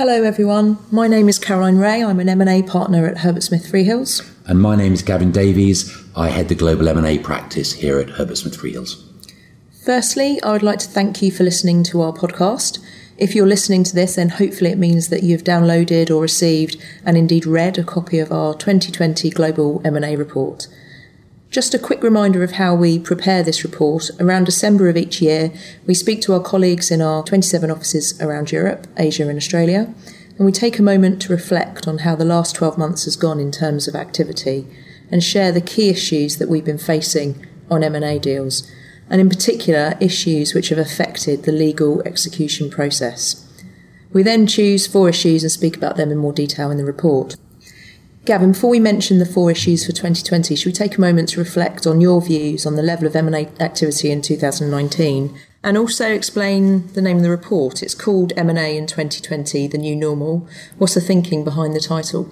Hello 0.00 0.22
everyone, 0.22 0.78
my 0.90 1.06
name 1.06 1.28
is 1.28 1.38
Caroline 1.38 1.76
Rae. 1.76 2.02
I'm 2.02 2.20
an 2.20 2.28
M&A 2.30 2.62
partner 2.62 3.06
at 3.06 3.18
Herbert 3.18 3.42
Smith 3.42 3.70
Freehills. 3.70 4.26
And 4.46 4.58
my 4.58 4.74
name 4.74 4.94
is 4.94 5.02
Gavin 5.02 5.30
Davies. 5.30 5.94
I 6.16 6.30
head 6.30 6.48
the 6.48 6.54
global 6.54 6.88
M&A 6.88 7.18
practice 7.18 7.74
here 7.74 7.98
at 7.98 8.08
Herbert 8.08 8.38
Smith 8.38 8.56
Freehills. 8.56 9.04
Firstly, 9.84 10.40
I 10.42 10.52
would 10.52 10.62
like 10.62 10.78
to 10.78 10.88
thank 10.88 11.20
you 11.20 11.30
for 11.30 11.44
listening 11.44 11.82
to 11.82 12.00
our 12.00 12.14
podcast. 12.14 12.78
If 13.18 13.34
you're 13.34 13.46
listening 13.46 13.84
to 13.84 13.94
this, 13.94 14.14
then 14.16 14.30
hopefully 14.30 14.70
it 14.70 14.78
means 14.78 15.08
that 15.10 15.22
you've 15.22 15.44
downloaded 15.44 16.10
or 16.10 16.22
received 16.22 16.82
and 17.04 17.18
indeed 17.18 17.44
read 17.44 17.76
a 17.76 17.84
copy 17.84 18.20
of 18.20 18.32
our 18.32 18.54
2020 18.54 19.28
Global 19.28 19.82
M&A 19.84 20.16
report. 20.16 20.66
Just 21.50 21.74
a 21.74 21.80
quick 21.80 22.04
reminder 22.04 22.44
of 22.44 22.52
how 22.52 22.76
we 22.76 22.96
prepare 22.96 23.42
this 23.42 23.64
report. 23.64 24.08
Around 24.20 24.44
December 24.44 24.88
of 24.88 24.96
each 24.96 25.20
year, 25.20 25.52
we 25.84 25.94
speak 25.94 26.20
to 26.22 26.32
our 26.32 26.40
colleagues 26.40 26.92
in 26.92 27.02
our 27.02 27.24
27 27.24 27.72
offices 27.72 28.20
around 28.22 28.52
Europe, 28.52 28.86
Asia, 28.96 29.28
and 29.28 29.36
Australia, 29.36 29.92
and 30.36 30.46
we 30.46 30.52
take 30.52 30.78
a 30.78 30.82
moment 30.82 31.20
to 31.22 31.32
reflect 31.32 31.88
on 31.88 31.98
how 31.98 32.14
the 32.14 32.24
last 32.24 32.54
12 32.54 32.78
months 32.78 33.04
has 33.04 33.16
gone 33.16 33.40
in 33.40 33.50
terms 33.50 33.88
of 33.88 33.96
activity 33.96 34.64
and 35.10 35.24
share 35.24 35.50
the 35.50 35.60
key 35.60 35.88
issues 35.88 36.36
that 36.36 36.48
we've 36.48 36.64
been 36.64 36.78
facing 36.78 37.44
on 37.68 37.82
M&A 37.82 38.20
deals, 38.20 38.70
and 39.08 39.20
in 39.20 39.28
particular, 39.28 39.98
issues 40.00 40.54
which 40.54 40.68
have 40.68 40.78
affected 40.78 41.42
the 41.42 41.50
legal 41.50 42.00
execution 42.02 42.70
process. 42.70 43.44
We 44.12 44.22
then 44.22 44.46
choose 44.46 44.86
four 44.86 45.08
issues 45.08 45.42
and 45.42 45.50
speak 45.50 45.76
about 45.76 45.96
them 45.96 46.12
in 46.12 46.18
more 46.18 46.32
detail 46.32 46.70
in 46.70 46.78
the 46.78 46.84
report. 46.84 47.34
Gavin, 48.26 48.52
before 48.52 48.68
we 48.68 48.80
mention 48.80 49.18
the 49.18 49.24
four 49.24 49.50
issues 49.50 49.86
for 49.86 49.92
2020, 49.92 50.54
should 50.54 50.66
we 50.66 50.72
take 50.72 50.98
a 50.98 51.00
moment 51.00 51.30
to 51.30 51.40
reflect 51.40 51.86
on 51.86 52.02
your 52.02 52.20
views 52.20 52.66
on 52.66 52.76
the 52.76 52.82
level 52.82 53.06
of 53.06 53.16
M&A 53.16 53.48
activity 53.60 54.10
in 54.10 54.20
2019 54.20 55.34
and 55.64 55.78
also 55.78 56.06
explain 56.12 56.86
the 56.88 57.00
name 57.00 57.16
of 57.16 57.22
the 57.22 57.30
report? 57.30 57.82
It's 57.82 57.94
called 57.94 58.34
M&A 58.36 58.76
in 58.76 58.86
2020, 58.86 59.66
the 59.68 59.78
new 59.78 59.96
normal. 59.96 60.46
What's 60.76 60.94
the 60.94 61.00
thinking 61.00 61.44
behind 61.44 61.74
the 61.74 61.80
title? 61.80 62.30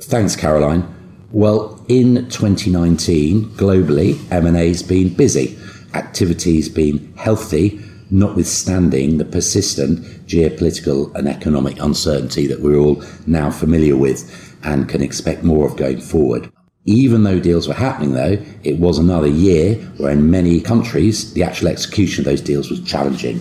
Thanks, 0.00 0.36
Caroline. 0.36 0.86
Well, 1.32 1.84
in 1.88 2.30
2019, 2.30 3.46
globally, 3.56 4.20
M&A 4.30 4.68
has 4.68 4.84
been 4.84 5.12
busy. 5.12 5.58
Activity 5.94 6.54
has 6.56 6.68
been 6.68 7.12
healthy, 7.16 7.80
notwithstanding 8.10 9.18
the 9.18 9.24
persistent 9.24 10.04
geopolitical 10.28 11.12
and 11.16 11.26
economic 11.26 11.80
uncertainty 11.80 12.46
that 12.46 12.60
we're 12.60 12.78
all 12.78 13.02
now 13.26 13.50
familiar 13.50 13.96
with 13.96 14.46
and 14.66 14.88
can 14.88 15.00
expect 15.00 15.44
more 15.44 15.66
of 15.66 15.76
going 15.76 16.00
forward. 16.00 16.52
Even 16.84 17.22
though 17.22 17.40
deals 17.40 17.66
were 17.66 17.74
happening, 17.74 18.12
though, 18.12 18.36
it 18.62 18.78
was 18.78 18.98
another 18.98 19.28
year 19.28 19.76
where 19.96 20.12
in 20.12 20.30
many 20.30 20.60
countries 20.60 21.32
the 21.32 21.42
actual 21.42 21.68
execution 21.68 22.22
of 22.22 22.26
those 22.26 22.40
deals 22.40 22.68
was 22.68 22.82
challenging. 22.82 23.38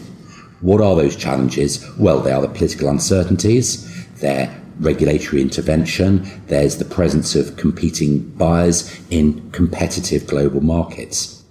What 0.62 0.82
are 0.82 0.96
those 0.96 1.16
challenges? 1.16 1.86
Well, 1.98 2.22
they 2.22 2.32
are 2.32 2.42
the 2.42 2.48
political 2.48 2.90
uncertainties, 2.90 4.06
they're 4.16 4.50
regulatory 4.80 5.42
intervention, 5.42 6.30
there's 6.48 6.78
the 6.78 6.86
presence 6.86 7.36
of 7.36 7.58
competing 7.58 8.20
buyers 8.32 9.00
in 9.10 9.50
competitive 9.52 10.28
global 10.28 10.62
markets. 10.62 11.44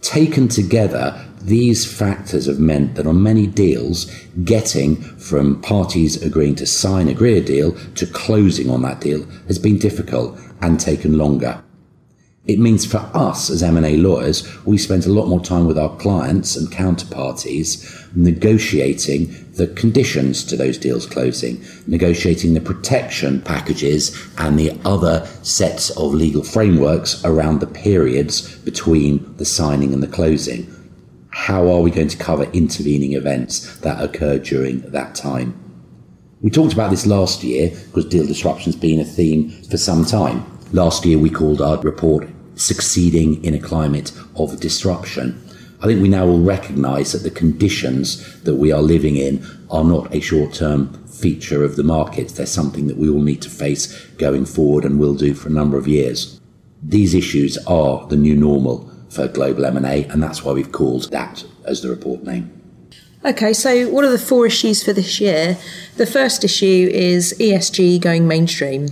Taken 0.00 0.48
together, 0.48 1.26
these 1.46 1.86
factors 1.90 2.46
have 2.46 2.58
meant 2.58 2.96
that 2.96 3.06
on 3.06 3.22
many 3.22 3.46
deals, 3.46 4.10
getting 4.44 4.96
from 4.96 5.62
parties 5.62 6.20
agreeing 6.20 6.56
to 6.56 6.66
sign, 6.66 7.06
agree 7.08 7.38
a 7.38 7.40
deal 7.40 7.72
to 7.94 8.06
closing 8.06 8.68
on 8.68 8.82
that 8.82 9.00
deal 9.00 9.24
has 9.46 9.58
been 9.58 9.78
difficult 9.78 10.38
and 10.60 10.80
taken 10.80 11.16
longer. 11.16 11.62
It 12.46 12.58
means 12.60 12.84
for 12.84 12.98
us 13.12 13.50
as 13.50 13.62
M&A 13.62 13.96
lawyers, 13.96 14.46
we 14.64 14.78
spent 14.78 15.06
a 15.06 15.12
lot 15.12 15.26
more 15.26 15.40
time 15.40 15.66
with 15.66 15.78
our 15.78 15.96
clients 15.96 16.56
and 16.56 16.68
counterparties 16.68 18.14
negotiating 18.14 19.52
the 19.54 19.66
conditions 19.68 20.44
to 20.44 20.56
those 20.56 20.78
deals 20.78 21.06
closing, 21.06 21.64
negotiating 21.86 22.54
the 22.54 22.60
protection 22.60 23.40
packages 23.40 24.16
and 24.38 24.58
the 24.58 24.78
other 24.84 25.26
sets 25.42 25.90
of 25.90 26.14
legal 26.14 26.44
frameworks 26.44 27.24
around 27.24 27.60
the 27.60 27.66
periods 27.66 28.56
between 28.58 29.36
the 29.38 29.44
signing 29.44 29.92
and 29.92 30.02
the 30.02 30.08
closing. 30.08 30.72
How 31.46 31.68
are 31.68 31.80
we 31.80 31.92
going 31.92 32.08
to 32.08 32.16
cover 32.16 32.42
intervening 32.50 33.12
events 33.12 33.76
that 33.76 34.02
occur 34.02 34.40
during 34.40 34.80
that 34.90 35.14
time? 35.14 35.54
We 36.40 36.50
talked 36.50 36.72
about 36.72 36.90
this 36.90 37.06
last 37.06 37.44
year 37.44 37.70
because 37.70 38.06
deal 38.06 38.26
disruption 38.26 38.72
has 38.72 38.80
been 38.80 38.98
a 38.98 39.04
theme 39.04 39.50
for 39.70 39.76
some 39.76 40.04
time. 40.04 40.44
Last 40.72 41.06
year, 41.06 41.20
we 41.20 41.30
called 41.30 41.62
our 41.62 41.80
report 41.82 42.26
succeeding 42.56 43.44
in 43.44 43.54
a 43.54 43.60
climate 43.60 44.10
of 44.34 44.58
disruption. 44.58 45.40
I 45.80 45.86
think 45.86 46.02
we 46.02 46.08
now 46.08 46.26
all 46.26 46.40
recognise 46.40 47.12
that 47.12 47.22
the 47.22 47.30
conditions 47.30 48.42
that 48.42 48.56
we 48.56 48.72
are 48.72 48.82
living 48.82 49.14
in 49.14 49.46
are 49.70 49.84
not 49.84 50.12
a 50.12 50.18
short 50.18 50.52
term 50.52 50.94
feature 51.06 51.62
of 51.62 51.76
the 51.76 51.84
markets. 51.84 52.32
They're 52.32 52.46
something 52.46 52.88
that 52.88 52.96
we 52.96 53.08
all 53.08 53.22
need 53.22 53.42
to 53.42 53.50
face 53.50 53.96
going 54.18 54.46
forward 54.46 54.84
and 54.84 54.98
will 54.98 55.14
do 55.14 55.32
for 55.32 55.48
a 55.48 55.52
number 55.52 55.78
of 55.78 55.86
years. 55.86 56.40
These 56.82 57.14
issues 57.14 57.56
are 57.68 58.04
the 58.08 58.16
new 58.16 58.34
normal 58.34 58.90
for 59.16 59.26
global 59.26 59.64
M&A 59.64 60.04
and 60.04 60.22
that's 60.22 60.44
why 60.44 60.52
we've 60.52 60.70
called 60.70 61.10
that 61.10 61.44
as 61.64 61.80
the 61.80 61.88
report 61.88 62.22
name. 62.22 62.52
Okay, 63.24 63.52
so 63.52 63.88
what 63.88 64.04
are 64.04 64.10
the 64.10 64.18
four 64.18 64.46
issues 64.46 64.84
for 64.84 64.92
this 64.92 65.20
year? 65.20 65.58
The 65.96 66.06
first 66.06 66.44
issue 66.44 66.88
is 66.92 67.34
ESG 67.40 68.00
going 68.00 68.28
mainstream. 68.28 68.88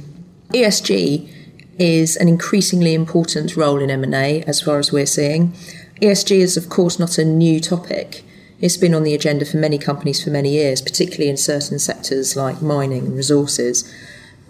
ESG 0.48 1.30
is 1.78 2.16
an 2.16 2.28
increasingly 2.28 2.94
important 2.94 3.56
role 3.56 3.80
in 3.80 3.90
M&A 3.90 4.42
as 4.42 4.60
far 4.60 4.78
as 4.78 4.90
we're 4.90 5.06
seeing. 5.06 5.52
ESG 6.00 6.38
is 6.38 6.56
of 6.56 6.68
course 6.68 6.98
not 6.98 7.18
a 7.18 7.24
new 7.24 7.60
topic. 7.60 8.24
It's 8.60 8.78
been 8.78 8.94
on 8.94 9.02
the 9.02 9.14
agenda 9.14 9.44
for 9.44 9.58
many 9.58 9.78
companies 9.78 10.24
for 10.24 10.30
many 10.30 10.50
years, 10.50 10.80
particularly 10.80 11.28
in 11.28 11.36
certain 11.36 11.78
sectors 11.78 12.34
like 12.34 12.62
mining 12.62 13.06
and 13.06 13.16
resources. 13.16 13.84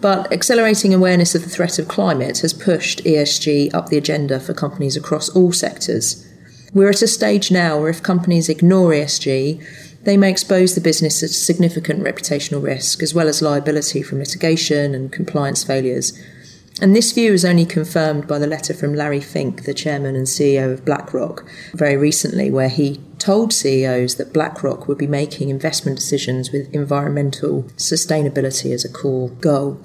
But 0.01 0.31
accelerating 0.31 0.93
awareness 0.93 1.35
of 1.35 1.43
the 1.43 1.49
threat 1.49 1.79
of 1.79 1.87
climate 1.87 2.39
has 2.39 2.53
pushed 2.53 3.03
ESG 3.03 3.73
up 3.73 3.89
the 3.89 3.97
agenda 3.97 4.39
for 4.39 4.53
companies 4.53 4.97
across 4.97 5.29
all 5.29 5.51
sectors. 5.51 6.27
We're 6.73 6.89
at 6.89 7.01
a 7.01 7.07
stage 7.07 7.51
now 7.51 7.79
where 7.79 7.89
if 7.89 8.03
companies 8.03 8.49
ignore 8.49 8.91
ESG, 8.91 9.63
they 10.03 10.17
may 10.17 10.29
expose 10.29 10.75
the 10.75 10.81
business 10.81 11.21
to 11.21 11.27
significant 11.27 12.03
reputational 12.03 12.61
risk 12.61 13.01
as 13.01 13.13
well 13.13 13.27
as 13.27 13.41
liability 13.41 14.03
from 14.03 14.19
litigation 14.19 14.93
and 14.93 15.11
compliance 15.11 15.63
failures. 15.63 16.13
And 16.81 16.93
this 16.93 17.13
view 17.13 17.31
is 17.31 17.45
only 17.45 17.65
confirmed 17.65 18.27
by 18.27 18.37
the 18.37 18.47
letter 18.47 18.73
from 18.73 18.93
Larry 18.93 19.21
Fink, 19.21 19.63
the 19.63 19.73
chairman 19.73 20.15
and 20.15 20.27
CEO 20.27 20.73
of 20.73 20.83
BlackRock, 20.83 21.45
very 21.73 21.95
recently, 21.95 22.51
where 22.51 22.67
he 22.67 22.99
told 23.17 23.53
CEOs 23.53 24.15
that 24.15 24.33
BlackRock 24.33 24.87
would 24.87 24.97
be 24.97 25.07
making 25.07 25.49
investment 25.49 25.97
decisions 25.97 26.51
with 26.51 26.73
environmental 26.73 27.63
sustainability 27.77 28.73
as 28.73 28.83
a 28.83 28.91
core 28.91 29.29
goal. 29.29 29.79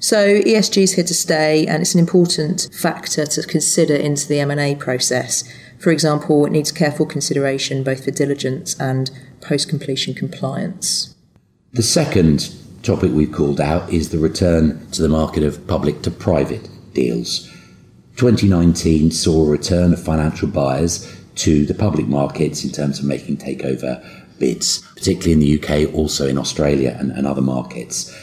So 0.00 0.40
ESG 0.42 0.82
is 0.82 0.92
here 0.92 1.04
to 1.04 1.14
stay, 1.14 1.66
and 1.66 1.80
it's 1.80 1.94
an 1.94 2.00
important 2.00 2.68
factor 2.72 3.24
to 3.24 3.42
consider 3.42 3.96
into 3.96 4.28
the 4.28 4.38
M&A 4.40 4.74
process. 4.74 5.44
For 5.78 5.90
example, 5.90 6.44
it 6.44 6.52
needs 6.52 6.70
careful 6.70 7.06
consideration 7.06 7.82
both 7.82 8.04
for 8.04 8.10
diligence 8.10 8.78
and 8.78 9.10
post-completion 9.40 10.14
compliance. 10.14 11.14
The 11.72 11.82
second 11.82 12.54
topic 12.82 13.12
we've 13.12 13.32
called 13.32 13.60
out 13.60 13.90
is 13.92 14.10
the 14.10 14.18
return 14.18 14.88
to 14.90 15.02
the 15.02 15.08
market 15.08 15.42
of 15.42 15.66
public 15.66 16.02
to 16.02 16.10
private 16.10 16.68
deals. 16.94 17.48
2019 18.16 19.10
saw 19.10 19.46
a 19.46 19.50
return 19.50 19.92
of 19.92 20.02
financial 20.02 20.48
buyers 20.48 21.14
to 21.36 21.64
the 21.66 21.74
public 21.74 22.06
markets 22.08 22.64
in 22.64 22.70
terms 22.70 22.98
of 22.98 23.04
making 23.04 23.36
takeover 23.36 24.04
bids, 24.38 24.80
particularly 24.94 25.32
in 25.32 25.38
the 25.40 25.62
UK, 25.62 25.94
also 25.94 26.26
in 26.26 26.38
Australia 26.38 26.96
and, 26.98 27.12
and 27.12 27.26
other 27.26 27.42
markets. 27.42 28.14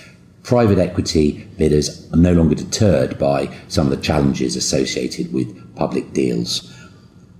Private 0.43 0.77
equity 0.77 1.47
bidders 1.57 2.11
are 2.13 2.17
no 2.17 2.33
longer 2.33 2.55
deterred 2.55 3.17
by 3.17 3.53
some 3.67 3.87
of 3.87 3.91
the 3.91 4.03
challenges 4.03 4.55
associated 4.55 5.33
with 5.33 5.75
public 5.75 6.13
deals. 6.13 6.71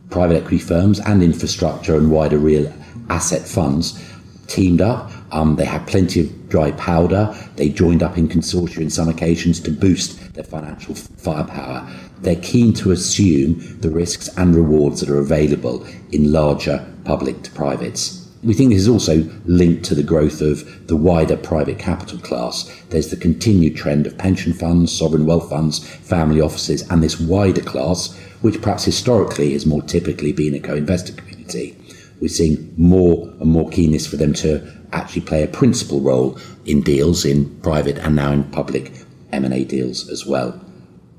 Private 0.10 0.38
equity 0.38 0.60
firms 0.60 1.00
and 1.02 1.22
infrastructure 1.22 1.98
and 1.98 2.10
wider 2.10 2.38
real 2.38 2.72
asset 3.10 3.48
funds 3.48 4.02
teamed 4.48 4.82
up 4.82 5.12
um, 5.32 5.56
they 5.56 5.66
had 5.66 5.88
plenty 5.88 6.22
of 6.22 6.50
dry 6.50 6.72
powder. 6.72 7.36
They 7.56 7.70
joined 7.70 8.04
up 8.04 8.18
in 8.18 8.28
consortia 8.28 8.78
in 8.78 8.90
some 8.90 9.10
occasions 9.10 9.60
to 9.62 9.72
boost 9.72 10.34
their 10.34 10.44
financial 10.44 10.96
firepower. 10.96 11.90
They're 12.22 12.36
keen 12.38 12.74
to 12.76 12.92
assume 12.92 13.80
the 13.82 13.90
risks 13.90 14.30
and 14.38 14.56
rewards 14.56 15.02
that 15.02 15.10
are 15.10 15.20
available 15.20 15.86
in 16.12 16.32
larger 16.32 16.86
public 17.04 17.44
to 17.44 17.52
privates. 17.52 18.22
We 18.44 18.54
think 18.54 18.70
this 18.70 18.82
is 18.82 18.88
also 18.88 19.28
linked 19.46 19.86
to 19.86 19.96
the 19.96 20.04
growth 20.04 20.40
of 20.40 20.88
the 20.88 20.96
wider 20.96 21.36
private 21.36 21.80
capital 21.80 22.20
class. 22.20 22.72
There's 22.90 23.10
the 23.10 23.18
continued 23.18 23.76
trend 23.76 24.06
of 24.06 24.20
pension 24.20 24.54
funds, 24.54 24.96
sovereign 24.96 25.26
wealth 25.26 25.50
funds, 25.50 25.80
family 25.80 26.42
offices, 26.42 26.88
and 26.92 27.02
this 27.02 27.20
wider 27.20 27.62
class, 27.62 28.16
which 28.42 28.62
perhaps 28.62 28.86
historically 28.86 29.54
has 29.54 29.66
more 29.66 29.82
typically 29.82 30.32
been 30.32 30.54
a 30.54 30.60
co 30.60 30.76
investor 30.76 31.14
community. 31.14 31.76
We're 32.22 32.28
seeing 32.30 32.74
more 32.78 33.28
and 33.40 33.50
more 33.52 33.70
keenness 33.70 34.08
for 34.08 34.18
them 34.18 34.34
to 34.36 34.66
actually 34.94 35.22
play 35.24 35.44
a 35.44 35.48
principal 35.48 36.00
role 36.00 36.40
in 36.66 36.82
deals 36.82 37.26
in 37.26 37.54
private 37.62 37.98
and 37.98 38.16
now 38.16 38.32
in 38.32 38.44
public 38.46 38.94
M&A 39.32 39.64
deals 39.66 40.10
as 40.10 40.26
well. 40.26 40.60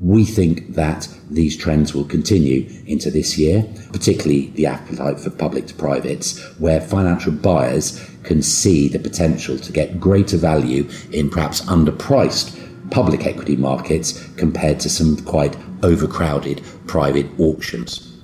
We 0.00 0.24
think 0.24 0.74
that 0.74 1.08
these 1.30 1.56
trends 1.56 1.94
will 1.94 2.04
continue 2.04 2.68
into 2.86 3.10
this 3.10 3.38
year, 3.38 3.64
particularly 3.92 4.48
the 4.50 4.66
appetite 4.66 5.18
for 5.18 5.30
public 5.30 5.68
to 5.68 5.74
privates, 5.74 6.38
where 6.58 6.80
financial 6.80 7.32
buyers 7.32 7.98
can 8.22 8.42
see 8.42 8.88
the 8.88 8.98
potential 8.98 9.58
to 9.58 9.72
get 9.72 9.98
greater 9.98 10.36
value 10.36 10.88
in 11.12 11.30
perhaps 11.30 11.62
underpriced 11.62 12.62
public 12.90 13.26
equity 13.26 13.56
markets 13.56 14.22
compared 14.36 14.80
to 14.80 14.90
some 14.90 15.16
quite 15.24 15.56
overcrowded 15.82 16.62
private 16.86 17.26
auctions. 17.40 18.15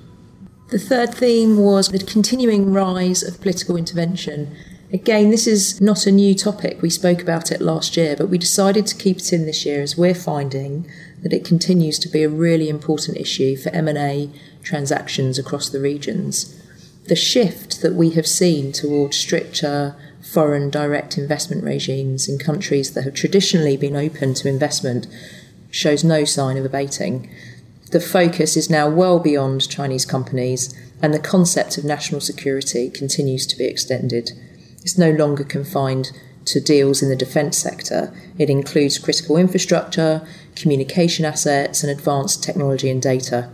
The 0.69 0.79
third 0.79 1.13
theme 1.13 1.57
was 1.57 1.89
the 1.89 1.99
continuing 1.99 2.73
rise 2.73 3.21
of 3.21 3.41
political 3.41 3.75
intervention. 3.75 4.55
Again, 4.91 5.29
this 5.29 5.47
is 5.47 5.81
not 5.81 6.05
a 6.05 6.11
new 6.11 6.33
topic. 6.35 6.81
We 6.81 6.89
spoke 6.89 7.21
about 7.21 7.51
it 7.51 7.61
last 7.61 7.97
year, 7.97 8.15
but 8.17 8.29
we 8.29 8.37
decided 8.37 8.87
to 8.87 8.95
keep 8.95 9.17
it 9.17 9.33
in 9.33 9.45
this 9.45 9.65
year 9.65 9.81
as 9.81 9.97
we're 9.97 10.15
finding 10.15 10.89
that 11.21 11.33
it 11.33 11.45
continues 11.45 11.97
to 11.99 12.09
be 12.09 12.23
a 12.23 12.29
really 12.29 12.69
important 12.69 13.17
issue 13.17 13.55
for 13.55 13.69
M&A 13.69 14.29
transactions 14.61 15.39
across 15.39 15.69
the 15.69 15.79
regions. 15.79 16.59
The 17.05 17.15
shift 17.15 17.81
that 17.81 17.95
we 17.95 18.11
have 18.11 18.27
seen 18.27 18.71
towards 18.71 19.17
stricter 19.17 19.95
foreign 20.21 20.69
direct 20.69 21.17
investment 21.17 21.63
regimes 21.63 22.29
in 22.29 22.39
countries 22.39 22.93
that 22.93 23.03
have 23.03 23.13
traditionally 23.13 23.77
been 23.77 23.95
open 23.95 24.33
to 24.35 24.47
investment 24.47 25.07
shows 25.69 26.03
no 26.03 26.23
sign 26.23 26.55
of 26.55 26.65
abating. 26.65 27.29
The 27.91 27.99
focus 27.99 28.57
is 28.57 28.69
now 28.69 28.89
well 28.89 29.19
beyond 29.19 29.69
Chinese 29.69 30.05
companies, 30.05 30.73
and 31.01 31.13
the 31.13 31.19
concept 31.19 31.77
of 31.77 31.83
national 31.83 32.21
security 32.21 32.89
continues 32.89 33.45
to 33.47 33.57
be 33.57 33.65
extended. 33.65 34.31
It's 34.81 34.97
no 34.97 35.11
longer 35.11 35.43
confined 35.43 36.11
to 36.45 36.59
deals 36.59 37.01
in 37.01 37.09
the 37.09 37.15
defence 37.15 37.57
sector. 37.57 38.13
It 38.37 38.49
includes 38.49 38.99
critical 38.99 39.37
infrastructure, 39.37 40.27
communication 40.55 41.25
assets, 41.25 41.83
and 41.83 41.91
advanced 41.91 42.43
technology 42.43 42.89
and 42.89 43.01
data. 43.01 43.49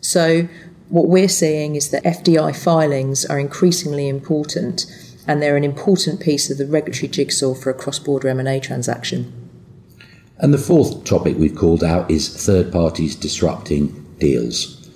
So, 0.00 0.48
what 0.88 1.08
we're 1.08 1.28
seeing 1.28 1.76
is 1.76 1.90
that 1.90 2.04
FDI 2.04 2.54
filings 2.54 3.24
are 3.24 3.38
increasingly 3.38 4.08
important 4.08 4.86
and 5.26 5.40
they're 5.40 5.56
an 5.56 5.64
important 5.64 6.20
piece 6.20 6.50
of 6.50 6.58
the 6.58 6.66
regulatory 6.66 7.08
jigsaw 7.08 7.54
for 7.54 7.70
a 7.70 7.74
cross-border 7.74 8.28
M&A 8.28 8.60
transaction. 8.60 9.43
And 10.38 10.52
the 10.52 10.58
fourth 10.58 11.04
topic 11.04 11.36
we've 11.38 11.54
called 11.54 11.84
out 11.84 12.10
is 12.10 12.28
third 12.28 12.72
parties 12.72 13.14
disrupting 13.14 14.16
deals. 14.18 14.90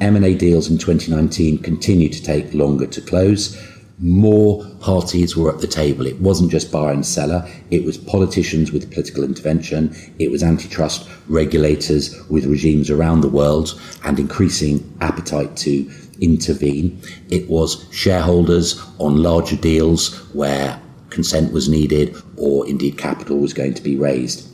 M&A 0.00 0.34
deals 0.34 0.70
in 0.70 0.78
2019 0.78 1.58
continue 1.58 2.08
to 2.08 2.22
take 2.22 2.54
longer 2.54 2.86
to 2.86 3.02
close. 3.02 3.62
More 3.98 4.64
parties 4.80 5.36
were 5.36 5.52
at 5.52 5.60
the 5.60 5.66
table. 5.66 6.06
It 6.06 6.18
wasn't 6.20 6.50
just 6.50 6.72
buyer 6.72 6.92
and 6.92 7.04
seller, 7.04 7.46
it 7.70 7.84
was 7.84 7.98
politicians 7.98 8.72
with 8.72 8.90
political 8.90 9.24
intervention, 9.24 9.94
it 10.18 10.30
was 10.30 10.42
antitrust 10.42 11.06
regulators 11.28 12.16
with 12.30 12.46
regimes 12.46 12.88
around 12.88 13.20
the 13.20 13.28
world 13.28 13.78
and 14.04 14.18
increasing 14.18 14.96
appetite 15.02 15.54
to 15.58 15.90
intervene. 16.22 16.98
It 17.28 17.50
was 17.50 17.86
shareholders 17.90 18.82
on 18.98 19.22
larger 19.22 19.56
deals 19.56 20.14
where 20.32 20.80
consent 21.10 21.52
was 21.52 21.68
needed 21.68 22.16
or 22.38 22.66
indeed 22.66 22.96
capital 22.96 23.38
was 23.38 23.52
going 23.52 23.74
to 23.74 23.82
be 23.82 23.96
raised. 23.96 24.47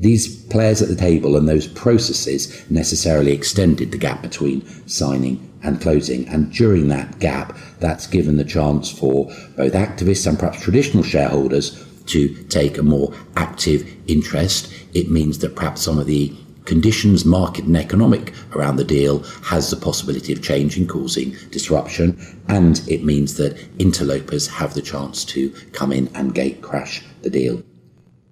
These 0.00 0.44
players 0.44 0.80
at 0.80 0.88
the 0.88 0.96
table 0.96 1.36
and 1.36 1.46
those 1.46 1.66
processes 1.66 2.64
necessarily 2.70 3.32
extended 3.32 3.92
the 3.92 3.98
gap 3.98 4.22
between 4.22 4.66
signing 4.88 5.46
and 5.62 5.80
closing. 5.80 6.26
And 6.28 6.50
during 6.50 6.88
that 6.88 7.18
gap, 7.18 7.56
that's 7.80 8.06
given 8.06 8.38
the 8.38 8.44
chance 8.44 8.90
for 8.90 9.26
both 9.56 9.74
activists 9.74 10.26
and 10.26 10.38
perhaps 10.38 10.62
traditional 10.62 11.02
shareholders 11.02 11.86
to 12.06 12.34
take 12.44 12.78
a 12.78 12.82
more 12.82 13.14
active 13.36 13.86
interest. 14.06 14.72
It 14.94 15.10
means 15.10 15.38
that 15.40 15.54
perhaps 15.54 15.82
some 15.82 15.98
of 15.98 16.06
the 16.06 16.34
conditions, 16.64 17.26
market 17.26 17.64
and 17.66 17.76
economic 17.76 18.32
around 18.54 18.76
the 18.76 18.84
deal 18.84 19.18
has 19.44 19.70
the 19.70 19.76
possibility 19.76 20.32
of 20.32 20.42
changing, 20.42 20.86
causing 20.86 21.36
disruption, 21.50 22.18
and 22.48 22.80
it 22.88 23.04
means 23.04 23.34
that 23.34 23.58
interlopers 23.78 24.46
have 24.46 24.72
the 24.72 24.82
chance 24.82 25.24
to 25.26 25.50
come 25.72 25.92
in 25.92 26.08
and 26.14 26.34
gate 26.34 26.62
crash 26.62 27.04
the 27.20 27.30
deal. 27.30 27.62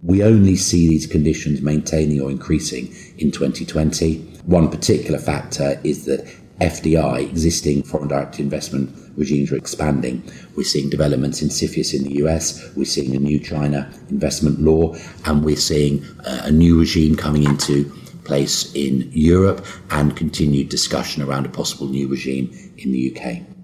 We 0.03 0.23
only 0.23 0.55
see 0.55 0.89
these 0.89 1.07
conditions 1.07 1.61
maintaining 1.61 2.21
or 2.21 2.31
increasing 2.31 2.95
in 3.19 3.33
2020. 3.33 4.19
One 4.45 4.71
particular 4.71 5.19
factor 5.19 5.81
is 5.83 6.05
that 6.05 6.25
FDI, 6.61 7.29
existing 7.29 7.83
foreign 7.83 8.09
direct 8.09 8.39
investment 8.39 8.95
regimes, 9.17 9.51
are 9.53 9.57
expanding. 9.57 10.23
We're 10.57 10.65
seeing 10.65 10.89
developments 10.89 11.43
in 11.43 11.49
CFIUS 11.49 11.95
in 11.95 12.05
the 12.05 12.25
US, 12.25 12.75
we're 12.77 12.85
seeing 12.85 13.15
a 13.17 13.19
new 13.19 13.41
China 13.41 13.93
investment 14.09 14.61
law, 14.61 14.95
and 15.25 15.45
we're 15.45 15.57
seeing 15.57 16.05
uh, 16.25 16.43
a 16.45 16.51
new 16.51 16.79
regime 16.79 17.17
coming 17.17 17.45
into 17.45 17.85
place 18.25 18.73
in 18.75 19.11
Europe 19.13 19.65
and 19.91 20.17
continued 20.17 20.69
discussion 20.69 21.23
around 21.23 21.47
a 21.47 21.49
possible 21.49 21.89
new 21.89 22.07
regime 22.07 22.51
in 22.77 22.93
the 22.93 23.17
UK. 23.17 23.58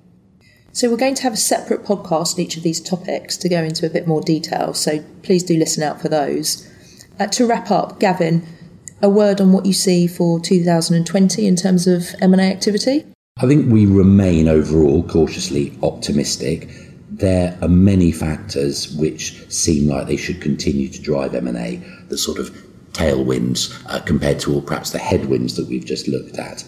So, 0.74 0.90
we're 0.90 0.96
going 0.96 1.14
to 1.14 1.22
have 1.22 1.34
a 1.34 1.36
separate 1.36 1.84
podcast 1.84 2.34
on 2.34 2.40
each 2.40 2.56
of 2.56 2.64
these 2.64 2.80
topics 2.80 3.36
to 3.36 3.48
go 3.48 3.62
into 3.62 3.86
a 3.86 3.88
bit 3.88 4.08
more 4.08 4.20
detail, 4.20 4.74
so 4.74 5.04
please 5.22 5.44
do 5.44 5.56
listen 5.56 5.84
out 5.84 6.02
for 6.02 6.08
those. 6.08 6.68
Uh, 7.20 7.28
to 7.28 7.46
wrap 7.46 7.70
up, 7.70 8.00
Gavin, 8.00 8.44
a 9.00 9.08
word 9.08 9.40
on 9.40 9.52
what 9.52 9.66
you 9.66 9.72
see 9.72 10.08
for 10.08 10.40
2020 10.40 11.46
in 11.46 11.54
terms 11.54 11.86
of 11.86 12.08
M&A 12.20 12.42
activity? 12.42 13.04
I 13.36 13.46
think 13.46 13.72
we 13.72 13.86
remain 13.86 14.48
overall 14.48 15.04
cautiously 15.04 15.78
optimistic. 15.84 16.68
There 17.08 17.56
are 17.62 17.68
many 17.68 18.10
factors 18.10 18.96
which 18.96 19.48
seem 19.52 19.88
like 19.88 20.08
they 20.08 20.16
should 20.16 20.42
continue 20.42 20.88
to 20.88 21.00
drive 21.00 21.36
M&A. 21.36 21.76
The 22.08 22.18
sort 22.18 22.40
of 22.40 22.50
tailwinds 22.94 23.80
uh, 23.86 24.00
compared 24.00 24.40
to 24.40 24.52
all 24.52 24.60
perhaps 24.60 24.90
the 24.90 24.98
headwinds 24.98 25.54
that 25.54 25.68
we've 25.68 25.84
just 25.84 26.08
looked 26.08 26.36
at. 26.36 26.64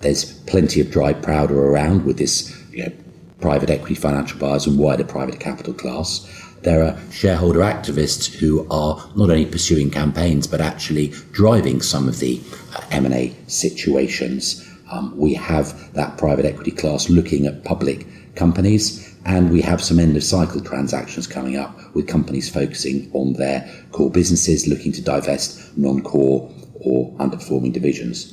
There's 0.00 0.32
plenty 0.44 0.80
of 0.80 0.90
dry 0.90 1.12
powder 1.12 1.62
around 1.62 2.06
with 2.06 2.16
this 2.16 2.56
you 2.72 2.86
know, 2.86 2.92
private 3.40 3.70
equity 3.70 3.94
financial 3.94 4.38
buyers 4.38 4.66
and 4.66 4.78
wider 4.78 5.04
private 5.04 5.40
capital 5.40 5.74
class. 5.74 6.26
There 6.62 6.82
are 6.84 6.98
shareholder 7.10 7.60
activists 7.60 8.26
who 8.26 8.66
are 8.70 8.96
not 9.16 9.30
only 9.30 9.46
pursuing 9.46 9.90
campaigns 9.90 10.46
but 10.46 10.60
actually 10.60 11.08
driving 11.32 11.80
some 11.80 12.08
of 12.08 12.18
the 12.18 12.40
uh, 12.74 12.84
M&A 12.90 13.34
situations. 13.46 14.66
Um, 14.90 15.16
we 15.16 15.34
have 15.34 15.92
that 15.94 16.18
private 16.18 16.44
equity 16.44 16.72
class 16.72 17.08
looking 17.08 17.46
at 17.46 17.64
public 17.64 18.06
companies 18.34 19.10
and 19.24 19.50
we 19.50 19.60
have 19.62 19.82
some 19.82 19.98
end 19.98 20.16
of 20.16 20.24
cycle 20.24 20.60
transactions 20.60 21.26
coming 21.26 21.56
up 21.56 21.76
with 21.94 22.08
companies 22.08 22.48
focusing 22.48 23.10
on 23.12 23.34
their 23.34 23.68
core 23.92 24.10
businesses, 24.10 24.66
looking 24.66 24.92
to 24.92 25.02
divest 25.02 25.76
non 25.76 26.02
core 26.02 26.50
or 26.80 27.12
underperforming 27.18 27.72
divisions. 27.72 28.32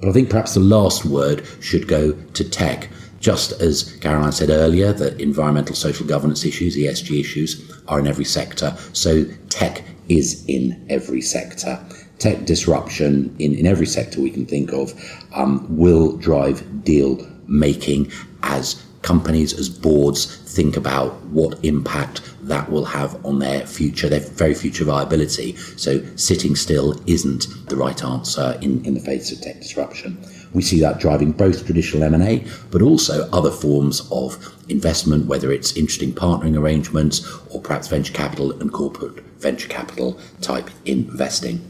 But 0.00 0.08
I 0.08 0.12
think 0.12 0.30
perhaps 0.30 0.54
the 0.54 0.60
last 0.60 1.04
word 1.04 1.46
should 1.60 1.88
go 1.88 2.12
to 2.12 2.44
tech. 2.48 2.88
Just 3.20 3.52
as 3.60 3.96
Caroline 4.00 4.32
said 4.32 4.48
earlier, 4.48 4.92
that 4.94 5.20
environmental 5.20 5.76
social 5.76 6.06
governance 6.06 6.44
issues, 6.44 6.76
ESG 6.76 7.20
issues, 7.20 7.70
are 7.86 8.00
in 8.00 8.06
every 8.06 8.24
sector, 8.24 8.74
so 8.94 9.24
tech 9.50 9.82
is 10.08 10.44
in 10.46 10.84
every 10.88 11.20
sector. 11.20 11.78
Tech 12.18 12.44
disruption 12.44 13.34
in, 13.38 13.54
in 13.54 13.66
every 13.66 13.86
sector 13.86 14.20
we 14.20 14.30
can 14.30 14.46
think 14.46 14.72
of 14.72 14.92
um, 15.34 15.66
will 15.74 16.16
drive 16.16 16.84
deal 16.84 17.26
making 17.46 18.10
as 18.42 18.82
companies, 19.02 19.58
as 19.58 19.68
boards, 19.68 20.36
think 20.54 20.76
about 20.76 21.14
what 21.26 21.62
impact 21.64 22.20
that 22.42 22.70
will 22.70 22.84
have 22.84 23.24
on 23.24 23.38
their 23.38 23.66
future, 23.66 24.08
their 24.08 24.20
very 24.20 24.54
future 24.54 24.84
viability. 24.84 25.56
So 25.76 26.04
sitting 26.16 26.54
still 26.56 27.00
isn't 27.06 27.46
the 27.68 27.76
right 27.76 28.02
answer 28.04 28.58
in, 28.60 28.84
in 28.84 28.94
the 28.94 29.00
face 29.00 29.32
of 29.32 29.40
tech 29.40 29.60
disruption. 29.60 30.22
We 30.52 30.62
see 30.62 30.80
that 30.80 30.98
driving 30.98 31.32
both 31.32 31.64
traditional 31.64 32.02
M&A, 32.02 32.44
but 32.70 32.82
also 32.82 33.28
other 33.32 33.50
forms 33.50 34.08
of 34.10 34.54
investment, 34.68 35.26
whether 35.26 35.52
it's 35.52 35.76
interesting 35.76 36.12
partnering 36.12 36.58
arrangements 36.58 37.26
or 37.50 37.60
perhaps 37.60 37.88
venture 37.88 38.12
capital 38.12 38.52
and 38.60 38.72
corporate 38.72 39.20
venture 39.38 39.68
capital 39.68 40.18
type 40.40 40.70
investing. 40.84 41.64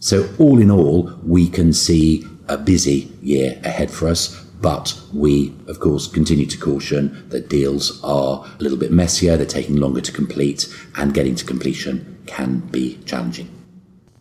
So 0.00 0.28
all 0.38 0.60
in 0.60 0.70
all, 0.70 1.12
we 1.24 1.48
can 1.48 1.72
see 1.72 2.24
a 2.48 2.56
busy 2.56 3.12
year 3.20 3.60
ahead 3.64 3.90
for 3.90 4.08
us, 4.08 4.42
but 4.60 4.98
we, 5.12 5.54
of 5.66 5.80
course, 5.80 6.06
continue 6.06 6.46
to 6.46 6.58
caution 6.58 7.28
that 7.28 7.48
deals 7.48 8.02
are 8.02 8.44
a 8.44 8.62
little 8.62 8.78
bit 8.78 8.90
messier, 8.90 9.36
they're 9.36 9.46
taking 9.46 9.76
longer 9.76 10.00
to 10.00 10.12
complete, 10.12 10.66
and 10.96 11.14
getting 11.14 11.34
to 11.34 11.44
completion 11.44 12.18
can 12.26 12.60
be 12.60 12.98
challenging. 13.04 13.57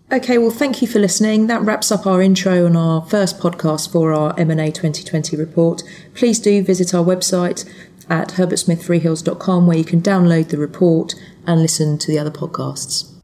Okay, 0.10 0.38
well, 0.38 0.52
thank 0.52 0.82
you 0.82 0.88
for 0.88 1.00
listening. 1.00 1.48
That 1.48 1.64
wraps 1.64 1.92
up 1.92 2.08
our 2.08 2.22
intro 2.22 2.66
on 2.66 2.78
our 2.78 3.02
first 3.02 3.40
podcast 3.40 3.92
for 3.92 4.14
our 4.14 4.34
M&A 4.40 4.72
2020 4.72 5.36
report. 5.36 5.84
Please 6.14 6.40
do 6.40 6.64
visit 6.64 6.94
our 6.94 7.04
website 7.04 7.70
at 8.10 8.30
herbertsmithfreehills.com 8.30 9.68
where 9.68 9.78
you 9.78 9.84
can 9.84 10.02
download 10.02 10.48
the 10.48 10.58
report 10.58 11.14
and 11.46 11.62
listen 11.62 11.98
to 11.98 12.08
the 12.08 12.20
other 12.20 12.32
podcasts. 12.32 13.17